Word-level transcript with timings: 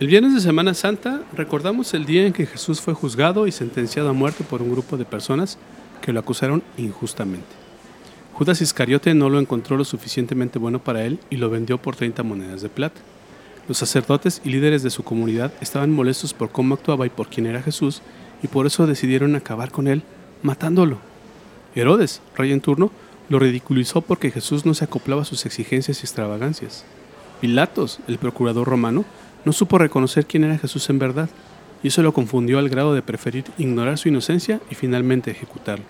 El 0.00 0.06
viernes 0.06 0.32
de 0.32 0.40
Semana 0.40 0.72
Santa 0.72 1.20
recordamos 1.34 1.92
el 1.92 2.06
día 2.06 2.26
en 2.26 2.32
que 2.32 2.46
Jesús 2.46 2.80
fue 2.80 2.94
juzgado 2.94 3.46
y 3.46 3.52
sentenciado 3.52 4.08
a 4.08 4.14
muerte 4.14 4.44
por 4.44 4.62
un 4.62 4.72
grupo 4.72 4.96
de 4.96 5.04
personas 5.04 5.58
que 6.00 6.14
lo 6.14 6.20
acusaron 6.20 6.62
injustamente. 6.78 7.46
Judas 8.32 8.62
Iscariote 8.62 9.12
no 9.12 9.28
lo 9.28 9.38
encontró 9.38 9.76
lo 9.76 9.84
suficientemente 9.84 10.58
bueno 10.58 10.82
para 10.82 11.04
él 11.04 11.18
y 11.28 11.36
lo 11.36 11.50
vendió 11.50 11.76
por 11.76 11.96
30 11.96 12.22
monedas 12.22 12.62
de 12.62 12.70
plata. 12.70 12.98
Los 13.68 13.76
sacerdotes 13.76 14.40
y 14.42 14.48
líderes 14.48 14.82
de 14.82 14.88
su 14.88 15.02
comunidad 15.02 15.52
estaban 15.60 15.92
molestos 15.92 16.32
por 16.32 16.48
cómo 16.50 16.76
actuaba 16.76 17.04
y 17.04 17.10
por 17.10 17.28
quién 17.28 17.44
era 17.44 17.60
Jesús 17.60 18.00
y 18.42 18.48
por 18.48 18.64
eso 18.64 18.86
decidieron 18.86 19.36
acabar 19.36 19.70
con 19.70 19.86
él, 19.86 20.02
matándolo. 20.42 20.96
Herodes, 21.74 22.22
rey 22.34 22.52
en 22.52 22.62
turno, 22.62 22.90
lo 23.28 23.38
ridiculizó 23.38 24.00
porque 24.00 24.30
Jesús 24.30 24.64
no 24.64 24.72
se 24.72 24.86
acoplaba 24.86 25.20
a 25.20 25.26
sus 25.26 25.44
exigencias 25.44 26.00
y 26.00 26.06
extravagancias. 26.06 26.86
Pilatos, 27.42 28.00
el 28.08 28.16
procurador 28.16 28.66
romano, 28.66 29.04
no 29.44 29.52
supo 29.52 29.78
reconocer 29.78 30.26
quién 30.26 30.44
era 30.44 30.58
Jesús 30.58 30.88
en 30.90 30.98
verdad, 30.98 31.28
y 31.82 31.88
eso 31.88 32.02
lo 32.02 32.12
confundió 32.12 32.58
al 32.58 32.68
grado 32.68 32.94
de 32.94 33.02
preferir 33.02 33.44
ignorar 33.58 33.98
su 33.98 34.08
inocencia 34.08 34.60
y 34.70 34.74
finalmente 34.74 35.30
ejecutarlo. 35.30 35.84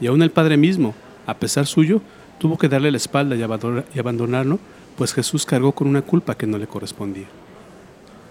Y 0.00 0.06
aún 0.06 0.22
el 0.22 0.30
Padre 0.30 0.56
mismo, 0.56 0.94
a 1.26 1.34
pesar 1.34 1.66
suyo, 1.66 2.00
tuvo 2.38 2.58
que 2.58 2.68
darle 2.68 2.90
la 2.90 2.96
espalda 2.96 3.36
y 3.36 3.98
abandonarlo, 3.98 4.58
pues 4.96 5.14
Jesús 5.14 5.46
cargó 5.46 5.72
con 5.72 5.86
una 5.86 6.02
culpa 6.02 6.34
que 6.34 6.46
no 6.46 6.58
le 6.58 6.66
correspondía. 6.66 7.26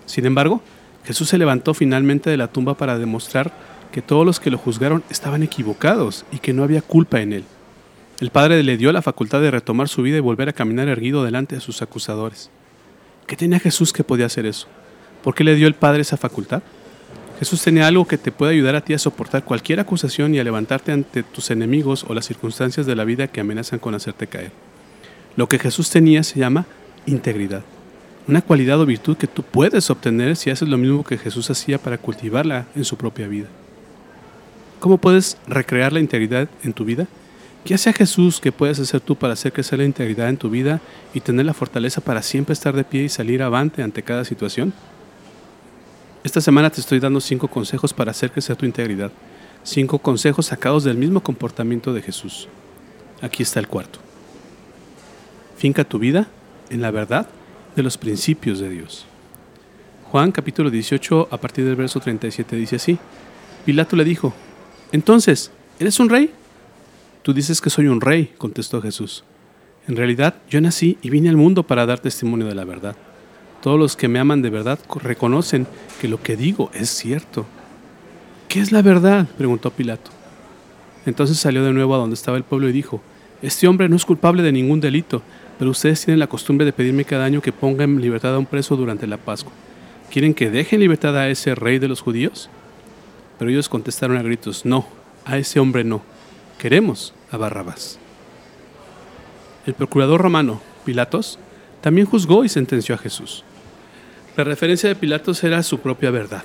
Sin 0.05 0.25
embargo, 0.25 0.61
Jesús 1.05 1.29
se 1.29 1.37
levantó 1.37 1.73
finalmente 1.73 2.29
de 2.29 2.37
la 2.37 2.47
tumba 2.47 2.75
para 2.75 2.97
demostrar 2.97 3.51
que 3.91 4.01
todos 4.01 4.25
los 4.25 4.39
que 4.39 4.51
lo 4.51 4.57
juzgaron 4.57 5.03
estaban 5.09 5.43
equivocados 5.43 6.25
y 6.31 6.39
que 6.39 6.53
no 6.53 6.63
había 6.63 6.81
culpa 6.81 7.21
en 7.21 7.33
él. 7.33 7.43
El 8.19 8.29
Padre 8.29 8.61
le 8.63 8.77
dio 8.77 8.91
la 8.91 9.01
facultad 9.01 9.41
de 9.41 9.51
retomar 9.51 9.89
su 9.89 10.01
vida 10.01 10.17
y 10.17 10.21
volver 10.21 10.49
a 10.49 10.53
caminar 10.53 10.87
erguido 10.87 11.23
delante 11.23 11.55
de 11.55 11.61
sus 11.61 11.81
acusadores. 11.81 12.51
¿Qué 13.27 13.35
tenía 13.35 13.59
Jesús 13.59 13.93
que 13.93 14.03
podía 14.03 14.25
hacer 14.25 14.45
eso? 14.45 14.67
¿Por 15.23 15.35
qué 15.35 15.43
le 15.43 15.55
dio 15.55 15.67
el 15.67 15.75
Padre 15.75 16.01
esa 16.01 16.17
facultad? 16.17 16.61
Jesús 17.39 17.63
tenía 17.63 17.87
algo 17.87 18.05
que 18.05 18.19
te 18.19 18.31
puede 18.31 18.53
ayudar 18.53 18.75
a 18.75 18.81
ti 18.81 18.93
a 18.93 18.99
soportar 18.99 19.43
cualquier 19.43 19.79
acusación 19.79 20.35
y 20.35 20.39
a 20.39 20.43
levantarte 20.43 20.91
ante 20.91 21.23
tus 21.23 21.49
enemigos 21.49 22.05
o 22.07 22.13
las 22.13 22.25
circunstancias 22.25 22.85
de 22.85 22.95
la 22.95 23.03
vida 23.03 23.27
que 23.27 23.41
amenazan 23.41 23.79
con 23.79 23.95
hacerte 23.95 24.27
caer. 24.27 24.51
Lo 25.35 25.49
que 25.49 25.57
Jesús 25.57 25.89
tenía 25.89 26.23
se 26.23 26.39
llama 26.39 26.65
integridad. 27.05 27.63
Una 28.27 28.41
cualidad 28.41 28.79
o 28.79 28.85
virtud 28.85 29.17
que 29.17 29.25
tú 29.27 29.41
puedes 29.41 29.89
obtener 29.89 30.35
si 30.35 30.51
haces 30.51 30.69
lo 30.69 30.77
mismo 30.77 31.03
que 31.03 31.17
Jesús 31.17 31.49
hacía 31.49 31.79
para 31.79 31.97
cultivarla 31.97 32.67
en 32.75 32.85
su 32.85 32.95
propia 32.95 33.27
vida. 33.27 33.47
¿Cómo 34.79 34.99
puedes 34.99 35.37
recrear 35.47 35.93
la 35.93 35.99
integridad 35.99 36.47
en 36.63 36.73
tu 36.73 36.85
vida? 36.85 37.07
¿Qué 37.63 37.75
hace 37.75 37.93
Jesús 37.93 38.39
que 38.39 38.51
puedes 38.51 38.79
hacer 38.79 39.01
tú 39.01 39.15
para 39.15 39.33
hacer 39.33 39.53
crecer 39.53 39.79
la 39.79 39.85
integridad 39.85 40.29
en 40.29 40.37
tu 40.37 40.49
vida 40.49 40.81
y 41.13 41.19
tener 41.19 41.45
la 41.45 41.53
fortaleza 41.53 42.01
para 42.01 42.23
siempre 42.23 42.53
estar 42.53 42.75
de 42.75 42.83
pie 42.83 43.03
y 43.03 43.09
salir 43.09 43.43
avante 43.43 43.83
ante 43.83 44.01
cada 44.01 44.25
situación? 44.25 44.73
Esta 46.23 46.41
semana 46.41 46.71
te 46.71 46.81
estoy 46.81 46.99
dando 46.99 47.21
cinco 47.21 47.47
consejos 47.47 47.93
para 47.93 48.11
hacer 48.11 48.31
crecer 48.31 48.55
tu 48.55 48.65
integridad. 48.65 49.11
Cinco 49.63 49.99
consejos 49.99 50.47
sacados 50.47 50.83
del 50.83 50.97
mismo 50.97 51.21
comportamiento 51.21 51.93
de 51.93 52.01
Jesús. 52.01 52.47
Aquí 53.21 53.43
está 53.43 53.59
el 53.59 53.67
cuarto. 53.67 53.99
Finca 55.55 55.83
tu 55.83 55.99
vida 55.99 56.27
en 56.71 56.81
la 56.81 56.89
verdad 56.89 57.27
de 57.75 57.83
los 57.83 57.95
principios 57.95 58.59
de 58.59 58.69
Dios. 58.69 59.05
Juan 60.11 60.31
capítulo 60.31 60.71
18 60.71 61.27
a 61.29 61.37
partir 61.37 61.63
del 61.63 61.75
verso 61.75 61.99
37 61.99 62.55
dice 62.55 62.77
así. 62.77 62.97
Pilato 63.65 63.95
le 63.95 64.03
dijo, 64.03 64.33
entonces, 64.91 65.51
¿eres 65.79 65.99
un 65.99 66.09
rey? 66.09 66.33
Tú 67.23 67.33
dices 67.33 67.61
que 67.61 67.69
soy 67.69 67.87
un 67.87 68.01
rey, 68.01 68.33
contestó 68.39 68.81
Jesús. 68.81 69.23
En 69.87 69.95
realidad, 69.95 70.35
yo 70.49 70.59
nací 70.59 70.97
y 71.03 71.11
vine 71.11 71.29
al 71.29 71.37
mundo 71.37 71.61
para 71.63 71.85
dar 71.85 71.99
testimonio 71.99 72.47
de 72.47 72.55
la 72.55 72.65
verdad. 72.65 72.95
Todos 73.61 73.77
los 73.77 73.95
que 73.95 74.07
me 74.07 74.17
aman 74.17 74.41
de 74.41 74.49
verdad 74.49 74.79
reconocen 75.03 75.67
que 75.99 76.07
lo 76.07 76.21
que 76.23 76.35
digo 76.35 76.71
es 76.73 76.89
cierto. 76.89 77.45
¿Qué 78.47 78.59
es 78.59 78.71
la 78.71 78.81
verdad? 78.81 79.27
preguntó 79.37 79.69
Pilato. 79.69 80.09
Entonces 81.05 81.37
salió 81.37 81.63
de 81.63 81.73
nuevo 81.73 81.93
a 81.93 81.99
donde 81.99 82.15
estaba 82.15 82.37
el 82.37 82.43
pueblo 82.43 82.67
y 82.69 82.71
dijo, 82.71 83.01
Este 83.43 83.67
hombre 83.67 83.87
no 83.87 83.95
es 83.95 84.05
culpable 84.05 84.41
de 84.41 84.51
ningún 84.51 84.81
delito, 84.81 85.21
pero 85.59 85.69
ustedes 85.69 86.03
tienen 86.03 86.19
la 86.19 86.27
costumbre 86.27 86.65
de 86.65 86.73
pedirme 86.73 87.05
cada 87.05 87.25
año 87.25 87.41
que 87.41 87.51
ponga 87.51 87.83
en 87.83 88.01
libertad 88.01 88.33
a 88.33 88.39
un 88.39 88.47
preso 88.47 88.75
durante 88.75 89.05
la 89.05 89.17
Pascua. 89.17 89.53
¿Quieren 90.09 90.33
que 90.33 90.49
deje 90.49 90.75
en 90.75 90.81
libertad 90.81 91.15
a 91.15 91.29
ese 91.29 91.53
rey 91.53 91.77
de 91.77 91.87
los 91.87 92.01
judíos? 92.01 92.49
Pero 93.37 93.51
ellos 93.51 93.69
contestaron 93.69 94.17
a 94.17 94.23
gritos, 94.23 94.65
no, 94.65 94.87
a 95.23 95.37
ese 95.37 95.59
hombre 95.59 95.83
no 95.83 96.01
queremos 96.61 97.15
a 97.31 97.37
Barrabás. 97.37 97.97
El 99.65 99.73
procurador 99.73 100.21
romano, 100.21 100.61
Pilatos, 100.85 101.39
también 101.81 102.05
juzgó 102.05 102.45
y 102.45 102.49
sentenció 102.49 102.93
a 102.93 102.99
Jesús. 102.99 103.43
La 104.37 104.43
referencia 104.43 104.87
de 104.87 104.93
Pilatos 104.93 105.43
era 105.43 105.63
su 105.63 105.79
propia 105.79 106.11
verdad. 106.11 106.43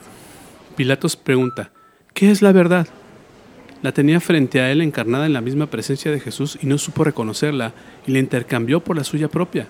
Pilatos 0.74 1.16
pregunta, 1.16 1.70
¿qué 2.14 2.30
es 2.30 2.40
la 2.40 2.52
verdad? 2.52 2.88
La 3.82 3.92
tenía 3.92 4.18
frente 4.20 4.62
a 4.62 4.72
él 4.72 4.80
encarnada 4.80 5.26
en 5.26 5.34
la 5.34 5.42
misma 5.42 5.66
presencia 5.66 6.10
de 6.10 6.20
Jesús 6.20 6.58
y 6.62 6.66
no 6.66 6.78
supo 6.78 7.04
reconocerla 7.04 7.74
y 8.06 8.12
la 8.12 8.18
intercambió 8.18 8.80
por 8.80 8.96
la 8.96 9.04
suya 9.04 9.28
propia. 9.28 9.66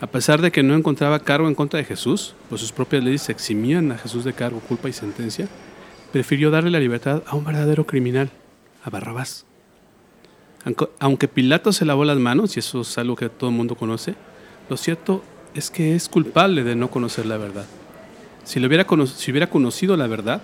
A 0.00 0.06
pesar 0.06 0.42
de 0.42 0.52
que 0.52 0.62
no 0.62 0.76
encontraba 0.76 1.24
cargo 1.24 1.48
en 1.48 1.56
contra 1.56 1.78
de 1.78 1.86
Jesús, 1.86 2.36
pues 2.48 2.60
sus 2.60 2.70
propias 2.70 3.02
leyes 3.02 3.28
eximían 3.28 3.90
a 3.90 3.98
Jesús 3.98 4.22
de 4.22 4.32
cargo, 4.32 4.60
culpa 4.60 4.88
y 4.88 4.92
sentencia, 4.92 5.48
prefirió 6.12 6.52
darle 6.52 6.70
la 6.70 6.78
libertad 6.78 7.24
a 7.26 7.34
un 7.34 7.44
verdadero 7.44 7.84
criminal, 7.84 8.30
a 8.84 8.90
Barrabás. 8.90 9.46
Aunque 10.98 11.28
Pilato 11.28 11.72
se 11.72 11.84
lavó 11.84 12.04
las 12.04 12.18
manos, 12.18 12.56
y 12.56 12.60
eso 12.60 12.82
es 12.82 12.98
algo 12.98 13.16
que 13.16 13.28
todo 13.28 13.50
el 13.50 13.56
mundo 13.56 13.76
conoce, 13.76 14.14
lo 14.68 14.76
cierto 14.76 15.22
es 15.54 15.70
que 15.70 15.94
es 15.94 16.08
culpable 16.08 16.62
de 16.64 16.76
no 16.76 16.90
conocer 16.90 17.26
la 17.26 17.38
verdad. 17.38 17.66
Si, 18.44 18.64
hubiera, 18.64 18.86
si 19.06 19.30
hubiera 19.30 19.48
conocido 19.48 19.96
la 19.96 20.06
verdad 20.06 20.42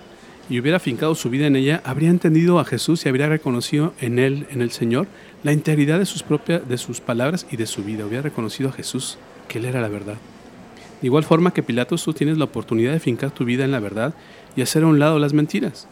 y 0.49 0.59
hubiera 0.59 0.79
fincado 0.79 1.13
su 1.15 1.29
vida 1.29 1.47
en 1.47 1.55
ella, 1.55 1.81
habría 1.85 2.09
entendido 2.09 2.59
a 2.59 2.65
Jesús 2.65 3.05
y 3.05 3.09
habría 3.09 3.27
reconocido 3.27 3.93
en 3.99 4.19
él, 4.19 4.47
en 4.49 4.61
el 4.61 4.71
Señor, 4.71 5.07
la 5.43 5.53
integridad 5.53 5.99
de 5.99 6.05
sus, 6.05 6.23
propias, 6.23 6.67
de 6.67 6.77
sus 6.77 6.99
palabras 6.99 7.45
y 7.51 7.57
de 7.57 7.67
su 7.67 7.83
vida. 7.83 8.05
Hubiera 8.05 8.23
reconocido 8.23 8.69
a 8.69 8.73
Jesús, 8.73 9.17
que 9.47 9.59
Él 9.59 9.65
era 9.65 9.81
la 9.81 9.87
verdad. 9.87 10.15
De 11.01 11.07
igual 11.07 11.23
forma 11.23 11.53
que 11.53 11.63
Pilatos, 11.63 12.03
tú 12.03 12.13
tienes 12.13 12.37
la 12.37 12.45
oportunidad 12.45 12.91
de 12.91 12.99
fincar 12.99 13.31
tu 13.31 13.45
vida 13.45 13.65
en 13.65 13.71
la 13.71 13.79
verdad 13.79 14.13
y 14.55 14.61
hacer 14.61 14.83
a 14.83 14.87
un 14.87 14.99
lado 14.99 15.19
las 15.19 15.33
mentiras. 15.33 15.87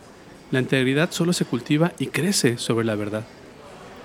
La 0.56 0.62
integridad 0.62 1.12
solo 1.12 1.34
se 1.34 1.44
cultiva 1.44 1.92
y 2.00 2.08
crece 2.08 2.58
sobre 2.58 2.86
la 2.86 2.96
verdad. 2.96 3.26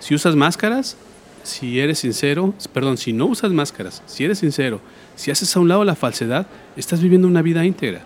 Si 0.00 0.16
usas 0.16 0.34
máscaras, 0.34 0.97
si 1.44 1.78
eres 1.78 2.00
sincero, 2.00 2.55
perdón, 2.72 2.97
si 2.97 3.12
no 3.12 3.27
usas 3.27 3.53
máscaras, 3.53 4.03
si 4.06 4.25
eres 4.25 4.41
sincero, 4.41 4.81
si 5.15 5.31
haces 5.31 5.55
a 5.55 5.60
un 5.60 5.69
lado 5.69 5.84
la 5.84 5.94
falsedad, 5.94 6.49
estás 6.77 7.00
viviendo 7.00 7.28
una 7.28 7.41
vida 7.41 7.65
íntegra. 7.65 8.03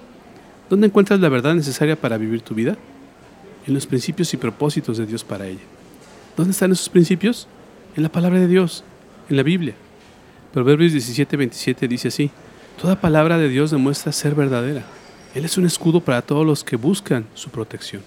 ¿Dónde 0.69 0.89
encuentras 0.89 1.21
la 1.21 1.31
verdad 1.31 1.55
necesaria 1.55 1.97
para 1.99 2.19
vivir 2.19 2.43
tu 2.43 2.55
vida? 2.55 2.77
En 3.67 3.73
los 3.73 3.87
principios 3.87 4.35
y 4.35 4.37
propósitos 4.37 4.99
de 4.99 5.07
Dios 5.07 5.25
para 5.25 5.47
ella. 5.47 5.65
¿Dónde 6.37 6.53
están 6.53 6.71
esos 6.71 6.91
principios? 6.91 7.49
En 7.97 8.03
la 8.03 8.13
palabra 8.13 8.41
de 8.41 8.47
Dios, 8.47 8.85
en 9.31 9.39
la 9.39 9.43
Biblia. 9.43 9.75
Proverbios 10.53 10.93
17, 10.93 11.35
27 11.39 11.89
dice 11.89 12.09
así, 12.09 12.31
Toda 12.79 13.01
palabra 13.01 13.39
de 13.39 13.49
Dios 13.49 13.71
demuestra 13.71 14.13
ser 14.13 14.35
verdadera. 14.35 14.83
Él 15.35 15.47
es 15.47 15.57
un 15.57 15.65
escudo 15.65 16.03
para 16.03 16.21
todos 16.21 16.45
los 16.45 16.63
que 16.63 16.77
buscan 16.77 17.25
su 17.33 17.49
protección. 17.49 18.03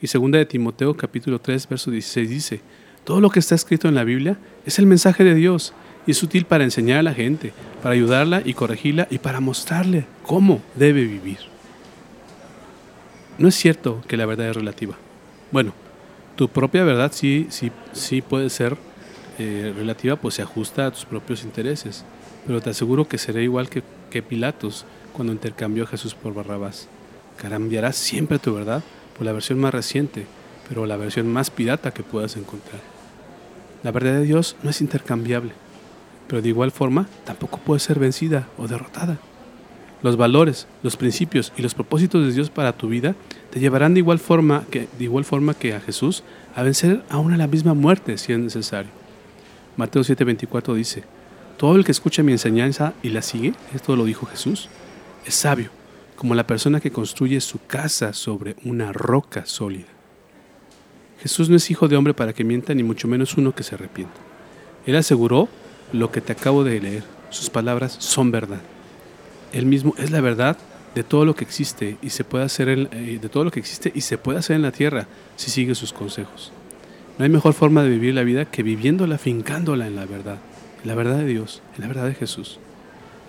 Y 0.00 0.06
segunda 0.06 0.38
de 0.38 0.46
Timoteo 0.46 0.96
capítulo 0.96 1.40
3 1.40 1.68
verso 1.68 1.90
16 1.90 2.30
dice, 2.30 2.60
todo 3.04 3.20
lo 3.20 3.30
que 3.30 3.40
está 3.40 3.54
escrito 3.54 3.88
en 3.88 3.96
la 3.96 4.04
Biblia 4.04 4.38
es 4.64 4.78
el 4.78 4.86
mensaje 4.86 5.24
de 5.24 5.34
Dios 5.34 5.72
y 6.06 6.12
es 6.12 6.22
útil 6.22 6.44
para 6.44 6.62
enseñar 6.62 7.00
a 7.00 7.02
la 7.02 7.14
gente, 7.14 7.52
para 7.82 7.94
ayudarla 7.94 8.42
y 8.44 8.54
corregirla 8.54 9.08
y 9.10 9.18
para 9.18 9.40
mostrarle 9.40 10.06
cómo 10.22 10.62
debe 10.76 11.02
vivir. 11.04 11.38
No 13.38 13.48
es 13.48 13.56
cierto 13.56 14.02
que 14.06 14.16
la 14.16 14.26
verdad 14.26 14.50
es 14.50 14.56
relativa. 14.56 14.96
Bueno, 15.50 15.72
tu 16.36 16.48
propia 16.48 16.84
verdad 16.84 17.10
sí, 17.12 17.48
sí, 17.50 17.72
sí 17.92 18.22
puede 18.22 18.50
ser 18.50 18.76
eh, 19.38 19.72
relativa, 19.76 20.16
pues 20.16 20.34
se 20.34 20.42
ajusta 20.42 20.86
a 20.86 20.90
tus 20.92 21.04
propios 21.06 21.42
intereses, 21.42 22.04
pero 22.46 22.60
te 22.60 22.70
aseguro 22.70 23.08
que 23.08 23.18
será 23.18 23.40
igual 23.40 23.68
que, 23.68 23.82
que 24.10 24.22
Pilatos 24.22 24.84
cuando 25.12 25.32
intercambió 25.32 25.84
a 25.84 25.88
Jesús 25.88 26.14
por 26.14 26.34
Barrabás. 26.34 26.88
Cambiarás 27.36 27.96
siempre 27.96 28.38
tu 28.38 28.54
verdad 28.54 28.82
por 29.18 29.26
la 29.26 29.32
versión 29.32 29.58
más 29.58 29.74
reciente, 29.74 30.26
pero 30.68 30.86
la 30.86 30.96
versión 30.96 31.30
más 31.30 31.50
pirata 31.50 31.90
que 31.90 32.04
puedas 32.04 32.36
encontrar. 32.36 32.80
La 33.82 33.90
verdad 33.90 34.12
de 34.12 34.22
Dios 34.22 34.56
no 34.62 34.70
es 34.70 34.80
intercambiable, 34.80 35.52
pero 36.28 36.40
de 36.40 36.48
igual 36.48 36.70
forma 36.70 37.08
tampoco 37.24 37.58
puede 37.58 37.80
ser 37.80 37.98
vencida 37.98 38.48
o 38.56 38.68
derrotada. 38.68 39.18
Los 40.02 40.16
valores, 40.16 40.68
los 40.84 40.96
principios 40.96 41.52
y 41.56 41.62
los 41.62 41.74
propósitos 41.74 42.24
de 42.24 42.32
Dios 42.32 42.50
para 42.50 42.72
tu 42.72 42.88
vida 42.88 43.16
te 43.50 43.58
llevarán 43.58 43.94
de 43.94 44.00
igual 44.00 44.20
forma 44.20 44.64
que, 44.70 44.88
de 44.96 45.04
igual 45.04 45.24
forma 45.24 45.54
que 45.54 45.74
a 45.74 45.80
Jesús 45.80 46.22
a 46.54 46.62
vencer 46.62 47.02
aún 47.10 47.32
a 47.32 47.36
la 47.36 47.48
misma 47.48 47.74
muerte 47.74 48.16
si 48.16 48.32
es 48.32 48.38
necesario. 48.38 48.90
Mateo 49.76 50.02
7:24 50.02 50.74
dice, 50.74 51.02
todo 51.56 51.74
el 51.74 51.84
que 51.84 51.90
escucha 51.92 52.22
mi 52.22 52.32
enseñanza 52.32 52.94
y 53.02 53.08
la 53.08 53.22
sigue, 53.22 53.54
esto 53.74 53.96
lo 53.96 54.04
dijo 54.04 54.26
Jesús, 54.26 54.68
es 55.26 55.34
sabio, 55.34 55.70
como 56.18 56.34
la 56.34 56.48
persona 56.48 56.80
que 56.80 56.90
construye 56.90 57.40
su 57.40 57.60
casa 57.64 58.12
sobre 58.12 58.56
una 58.64 58.92
roca 58.92 59.46
sólida. 59.46 59.86
Jesús 61.20 61.48
no 61.48 61.54
es 61.54 61.70
hijo 61.70 61.86
de 61.86 61.96
hombre 61.96 62.12
para 62.12 62.32
que 62.32 62.42
mienta, 62.42 62.74
ni 62.74 62.82
mucho 62.82 63.06
menos 63.06 63.36
uno 63.36 63.54
que 63.54 63.62
se 63.62 63.76
arrepienta. 63.76 64.16
Él 64.84 64.96
aseguró 64.96 65.48
lo 65.92 66.10
que 66.10 66.20
te 66.20 66.32
acabo 66.32 66.64
de 66.64 66.80
leer. 66.80 67.04
Sus 67.30 67.50
palabras 67.50 67.96
son 68.00 68.32
verdad. 68.32 68.60
Él 69.52 69.66
mismo 69.66 69.94
es 69.96 70.10
la 70.10 70.20
verdad 70.20 70.58
de 70.96 71.04
todo 71.04 71.24
lo 71.24 71.36
que 71.36 71.44
existe 71.44 71.98
y 72.02 72.10
se 72.10 72.24
puede 72.24 72.44
hacer 72.44 72.68
en, 72.68 72.88
eh, 72.90 73.20
de 73.22 73.28
todo 73.28 73.44
lo 73.44 73.52
que 73.52 73.60
existe 73.60 73.92
y 73.94 74.00
se 74.00 74.18
puede 74.18 74.40
hacer 74.40 74.56
en 74.56 74.62
la 74.62 74.72
tierra 74.72 75.06
si 75.36 75.52
sigue 75.52 75.76
sus 75.76 75.92
consejos. 75.92 76.50
No 77.16 77.26
hay 77.26 77.30
mejor 77.30 77.52
forma 77.52 77.84
de 77.84 77.90
vivir 77.90 78.14
la 78.14 78.24
vida 78.24 78.44
que 78.44 78.64
viviéndola, 78.64 79.18
fincándola 79.18 79.86
en 79.86 79.94
la 79.94 80.04
verdad, 80.04 80.38
en 80.82 80.88
la 80.88 80.96
verdad 80.96 81.18
de 81.18 81.26
Dios, 81.26 81.62
en 81.76 81.82
la 81.82 81.86
verdad 81.86 82.06
de 82.06 82.14
Jesús. 82.14 82.58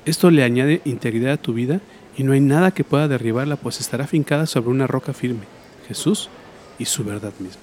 Esto 0.05 0.31
le 0.31 0.43
añade 0.43 0.81
integridad 0.85 1.33
a 1.33 1.37
tu 1.37 1.53
vida 1.53 1.81
y 2.19 2.23
no 2.23 2.33
hay 2.33 2.41
nada 2.41 2.71
que 2.71 2.83
pueda 2.83 3.07
derribarla, 3.07 3.55
pues 3.55 3.79
estará 3.79 4.05
fincada 4.05 4.45
sobre 4.45 4.71
una 4.71 4.87
roca 4.87 5.13
firme, 5.13 5.45
Jesús 5.87 6.29
y 6.77 6.83
su 6.83 7.05
verdad 7.05 7.31
misma. 7.39 7.61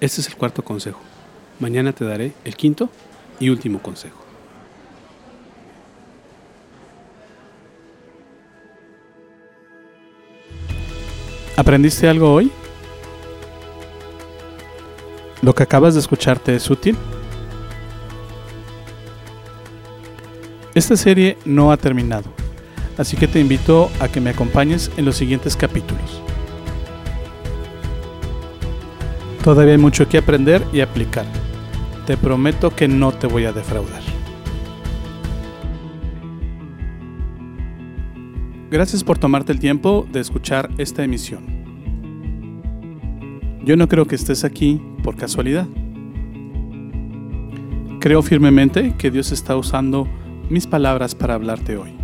Este 0.00 0.22
es 0.22 0.28
el 0.28 0.36
cuarto 0.36 0.64
consejo. 0.64 1.00
Mañana 1.60 1.92
te 1.92 2.06
daré 2.06 2.32
el 2.46 2.56
quinto 2.56 2.88
y 3.38 3.50
último 3.50 3.82
consejo. 3.82 4.24
¿Aprendiste 11.58 12.08
algo 12.08 12.32
hoy? 12.32 12.50
¿Lo 15.42 15.54
que 15.54 15.62
acabas 15.62 15.92
de 15.92 16.00
escucharte 16.00 16.56
es 16.56 16.70
útil? 16.70 16.96
Esta 20.74 20.96
serie 20.96 21.36
no 21.44 21.70
ha 21.70 21.76
terminado, 21.76 22.32
así 22.98 23.16
que 23.16 23.28
te 23.28 23.40
invito 23.40 23.90
a 24.00 24.08
que 24.08 24.20
me 24.20 24.30
acompañes 24.30 24.90
en 24.96 25.04
los 25.04 25.16
siguientes 25.16 25.56
capítulos. 25.56 26.22
Todavía 29.42 29.72
hay 29.72 29.78
mucho 29.78 30.08
que 30.08 30.18
aprender 30.18 30.64
y 30.72 30.80
aplicar. 30.80 31.26
Te 32.06 32.16
prometo 32.16 32.70
que 32.70 32.88
no 32.88 33.12
te 33.12 33.26
voy 33.26 33.44
a 33.44 33.52
defraudar. 33.52 34.02
Gracias 38.70 39.04
por 39.04 39.18
tomarte 39.18 39.52
el 39.52 39.60
tiempo 39.60 40.06
de 40.10 40.20
escuchar 40.20 40.70
esta 40.78 41.04
emisión. 41.04 41.44
Yo 43.64 43.76
no 43.76 43.86
creo 43.86 44.06
que 44.06 44.14
estés 44.14 44.44
aquí 44.44 44.80
por 45.02 45.16
casualidad. 45.16 45.66
Creo 48.00 48.20
firmemente 48.22 48.94
que 48.98 49.10
Dios 49.10 49.30
está 49.30 49.56
usando 49.56 50.08
mis 50.50 50.66
palabras 50.66 51.14
para 51.14 51.34
hablarte 51.34 51.76
hoy. 51.76 52.03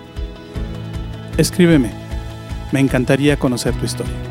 Escríbeme. 1.37 1.91
Me 2.71 2.79
encantaría 2.79 3.37
conocer 3.37 3.73
tu 3.75 3.85
historia. 3.85 4.30